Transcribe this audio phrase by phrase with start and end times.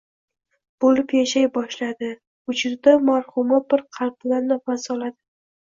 [0.85, 2.11] bo`lib yashay boshlaydi,
[2.49, 5.19] vujudida marhuma bir qalb bilan nafas oladi